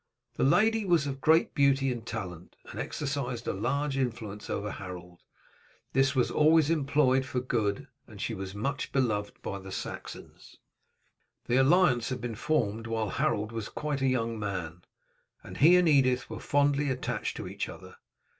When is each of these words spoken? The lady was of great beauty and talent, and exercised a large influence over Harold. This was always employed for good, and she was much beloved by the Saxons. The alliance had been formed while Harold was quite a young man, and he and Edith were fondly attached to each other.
The 0.33 0.43
lady 0.43 0.83
was 0.83 1.05
of 1.05 1.21
great 1.21 1.53
beauty 1.53 1.91
and 1.91 2.03
talent, 2.03 2.55
and 2.65 2.79
exercised 2.79 3.47
a 3.47 3.53
large 3.53 3.99
influence 3.99 4.49
over 4.49 4.71
Harold. 4.71 5.21
This 5.93 6.15
was 6.15 6.31
always 6.31 6.71
employed 6.71 7.23
for 7.23 7.39
good, 7.39 7.87
and 8.07 8.19
she 8.19 8.33
was 8.33 8.55
much 8.55 8.91
beloved 8.91 9.39
by 9.43 9.59
the 9.59 9.71
Saxons. 9.71 10.57
The 11.45 11.57
alliance 11.57 12.09
had 12.09 12.19
been 12.19 12.33
formed 12.33 12.87
while 12.87 13.09
Harold 13.09 13.51
was 13.51 13.69
quite 13.69 14.01
a 14.01 14.07
young 14.07 14.39
man, 14.39 14.81
and 15.43 15.57
he 15.57 15.75
and 15.75 15.87
Edith 15.87 16.31
were 16.31 16.39
fondly 16.39 16.89
attached 16.89 17.37
to 17.37 17.47
each 17.47 17.69
other. 17.69 17.97